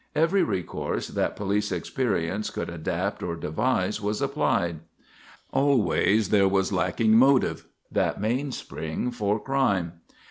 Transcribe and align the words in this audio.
Every 0.15 0.41
recourse 0.41 1.09
that 1.09 1.35
police 1.35 1.71
experience 1.71 2.49
could 2.49 2.69
adapt 2.71 3.21
or 3.21 3.35
devise 3.35 4.01
was 4.01 4.19
applied. 4.19 4.79
Always 5.53 6.29
there 6.29 6.47
was 6.47 6.73
lacking 6.73 7.11
motive: 7.15 7.67
that 7.91 8.19
mainspring 8.19 9.11
for 9.11 9.39
crime. 9.39 10.01